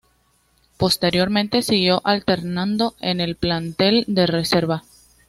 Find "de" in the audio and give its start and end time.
4.07-4.25